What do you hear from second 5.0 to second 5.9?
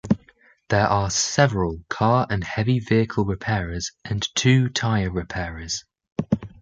repairers.